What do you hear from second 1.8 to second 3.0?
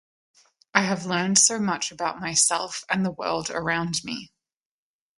about myself